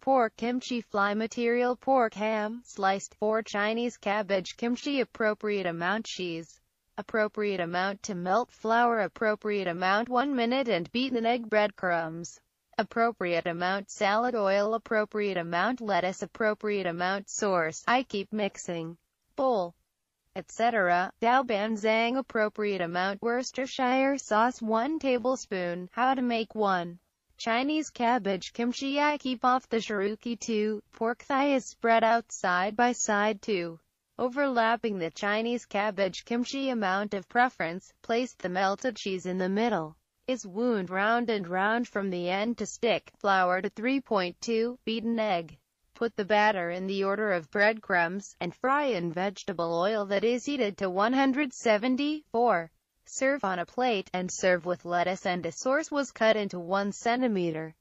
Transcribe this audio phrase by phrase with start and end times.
[0.00, 6.60] pork kimchi fly material pork ham, sliced 4 Chinese cabbage kimchi appropriate amount cheese,
[6.98, 12.40] appropriate amount to melt flour appropriate amount 1 minute and beaten egg breadcrumbs
[12.76, 18.98] appropriate amount salad oil appropriate amount lettuce appropriate amount sauce I keep mixing
[19.36, 19.76] bowl
[20.34, 21.12] etc.
[21.22, 26.98] doubanjiang appropriate amount Worcestershire sauce 1 tablespoon How to make 1
[27.38, 30.82] Chinese cabbage kimchi I keep off the shiruki too.
[30.90, 33.78] Pork thigh is spread out side by side too.
[34.18, 39.96] Overlapping the Chinese cabbage kimchi amount of preference, place the melted cheese in the middle.
[40.26, 45.58] Is wound round and round from the end to stick, flour to 3.2, beaten egg.
[45.94, 50.44] Put the batter in the order of breadcrumbs, and fry in vegetable oil that is
[50.46, 52.72] heated to 174.
[53.10, 56.92] Serve on a plate, and serve with lettuce and a sauce was cut into 1
[56.92, 57.74] centimeter.